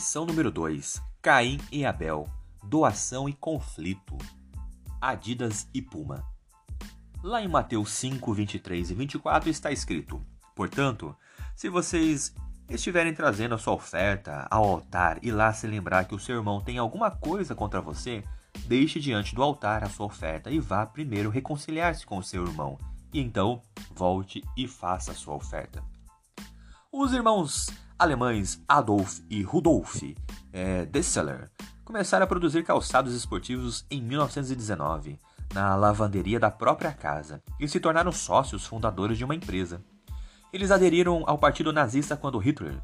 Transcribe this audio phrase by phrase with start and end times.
[0.00, 2.26] Lição número 2: Caim e Abel.
[2.64, 4.16] Doação e conflito.
[4.98, 6.24] Adidas e Puma.
[7.22, 10.18] Lá em Mateus 5, 23 e 24 está escrito:
[10.56, 11.14] Portanto,
[11.54, 12.34] se vocês
[12.70, 16.62] estiverem trazendo a sua oferta ao altar e lá se lembrar que o seu irmão
[16.62, 18.24] tem alguma coisa contra você,
[18.64, 22.78] deixe diante do altar a sua oferta e vá primeiro reconciliar-se com o seu irmão,
[23.12, 23.60] e então
[23.94, 25.84] volte e faça a sua oferta.
[26.90, 27.68] Os irmãos
[28.00, 30.02] alemães Adolf e Rudolf
[30.54, 31.50] é, Dessler
[31.84, 35.18] começaram a produzir calçados esportivos em 1919,
[35.52, 39.84] na lavanderia da própria casa, e se tornaram sócios fundadores de uma empresa.
[40.50, 42.80] Eles aderiram ao partido nazista quando Hitler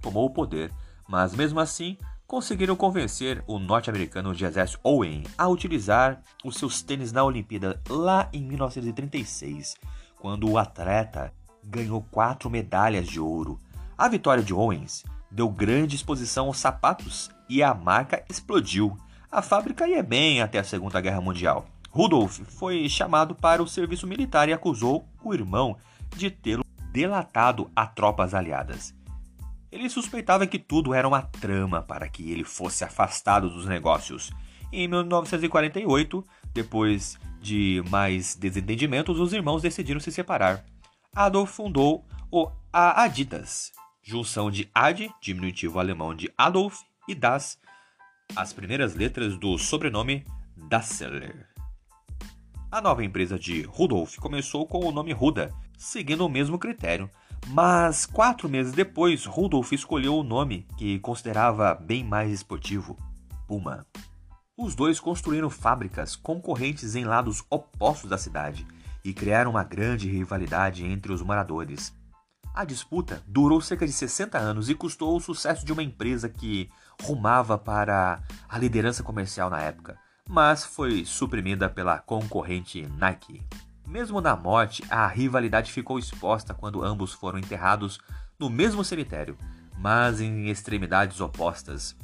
[0.00, 0.72] tomou o poder,
[1.08, 7.24] mas mesmo assim conseguiram convencer o norte-americano Joseph Owen a utilizar os seus tênis na
[7.24, 9.74] Olimpíada lá em 1936,
[10.20, 11.32] quando o atleta
[11.64, 13.58] ganhou quatro medalhas de ouro
[14.00, 18.96] a vitória de Owens deu grande exposição aos sapatos e a marca explodiu.
[19.30, 21.66] A fábrica ia bem até a Segunda Guerra Mundial.
[21.90, 25.76] Rudolf foi chamado para o serviço militar e acusou o irmão
[26.16, 28.94] de tê-lo delatado a tropas aliadas.
[29.70, 34.30] Ele suspeitava que tudo era uma trama para que ele fosse afastado dos negócios.
[34.72, 36.24] Em 1948,
[36.54, 40.64] depois de mais desentendimentos, os irmãos decidiram se separar.
[41.14, 43.72] Adolf fundou o Adidas,
[44.02, 47.58] junção de Ad, diminutivo alemão de Adolf, e Das,
[48.36, 50.24] as primeiras letras do sobrenome
[50.56, 51.48] Dasseler.
[52.70, 57.10] A nova empresa de Rudolf começou com o nome Ruda, seguindo o mesmo critério,
[57.48, 62.96] mas quatro meses depois, Rudolf escolheu o nome que considerava bem mais esportivo:
[63.48, 63.84] Puma.
[64.56, 68.66] Os dois construíram fábricas concorrentes em lados opostos da cidade
[69.04, 71.92] e criaram uma grande rivalidade entre os moradores.
[72.52, 76.68] A disputa durou cerca de 60 anos e custou o sucesso de uma empresa que
[77.00, 79.96] rumava para a liderança comercial na época,
[80.28, 83.40] mas foi suprimida pela concorrente Nike.
[83.86, 87.98] Mesmo na morte, a rivalidade ficou exposta quando ambos foram enterrados
[88.38, 89.36] no mesmo cemitério,
[89.78, 91.96] mas em extremidades opostas.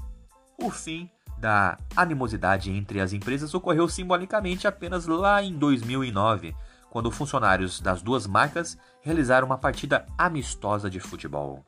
[0.58, 6.56] O fim da animosidade entre as empresas ocorreu simbolicamente apenas lá em 2009,
[6.96, 11.62] quando funcionários das duas marcas realizaram uma partida amistosa de futebol.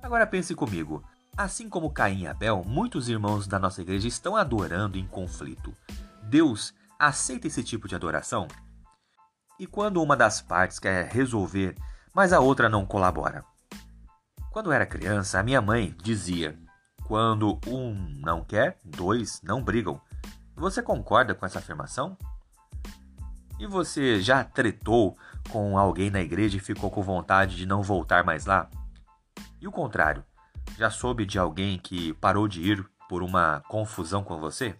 [0.00, 1.02] Agora pense comigo.
[1.36, 5.74] Assim como Caim e Abel, muitos irmãos da nossa igreja estão adorando em conflito.
[6.22, 8.46] Deus aceita esse tipo de adoração?
[9.58, 11.74] E quando uma das partes quer resolver,
[12.14, 13.44] mas a outra não colabora?
[14.52, 16.56] Quando era criança, a minha mãe dizia:
[17.04, 20.00] quando um não quer, dois não brigam.
[20.54, 22.16] Você concorda com essa afirmação?
[23.58, 25.18] E você já tretou
[25.50, 28.70] com alguém na igreja e ficou com vontade de não voltar mais lá?
[29.60, 30.24] E o contrário,
[30.76, 34.76] já soube de alguém que parou de ir por uma confusão com você?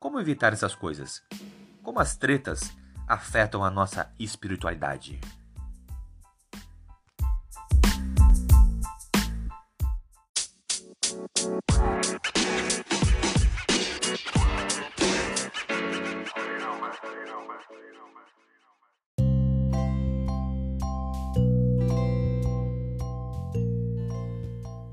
[0.00, 1.22] Como evitar essas coisas?
[1.82, 2.72] Como as tretas
[3.06, 5.20] afetam a nossa espiritualidade?